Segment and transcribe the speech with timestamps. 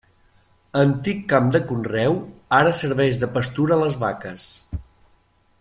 [0.83, 2.17] Antic camp de conreu,
[2.63, 4.51] ara serveix de pastura a les vaques.